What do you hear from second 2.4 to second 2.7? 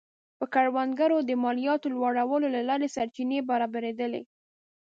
له